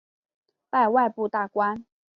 [0.71, 1.85] 拜外部大官。